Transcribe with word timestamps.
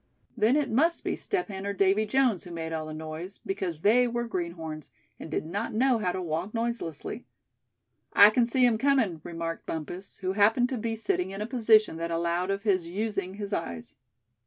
Then 0.35 0.55
it 0.55 0.71
must 0.71 1.03
be 1.03 1.15
Step 1.15 1.49
Hen 1.49 1.63
or 1.63 1.73
Davy 1.73 2.07
Jones 2.07 2.43
who 2.43 2.49
made 2.49 2.73
all 2.73 2.87
the 2.87 2.93
noise, 2.95 3.37
because 3.45 3.81
they 3.81 4.07
were 4.07 4.25
greenhorns, 4.27 4.89
and 5.19 5.29
did 5.29 5.45
not 5.45 5.75
know 5.75 5.99
how 5.99 6.11
to 6.11 6.19
walk 6.23 6.55
noiselessly. 6.55 7.27
"I 8.11 8.31
c'n 8.31 8.47
see 8.47 8.65
'em 8.65 8.79
comin'," 8.79 9.21
remarked 9.23 9.67
Bumpus, 9.67 10.17
who 10.17 10.33
happened 10.33 10.69
to 10.69 10.77
be 10.79 10.95
sitting 10.95 11.29
in 11.29 11.39
a 11.41 11.45
position 11.45 11.97
that 11.97 12.09
allowed 12.09 12.49
of 12.49 12.63
his 12.63 12.87
using 12.87 13.35
his 13.35 13.53
eyes. 13.53 13.93